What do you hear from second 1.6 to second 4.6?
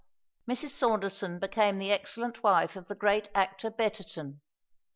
the excellent wife of the great actor Betterton.